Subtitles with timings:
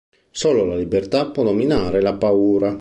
[0.31, 2.69] Solo la libertà può dominare la paura.